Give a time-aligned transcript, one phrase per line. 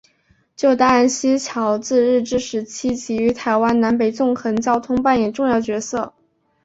[0.55, 6.15] 旧大安溪桥自日治时期即于台湾南北纵贯交通扮演重要角色。